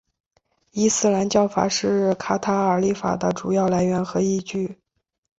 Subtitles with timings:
[0.71, 4.79] 伊斯兰教法是卡塔尔立法的主要来源和依据。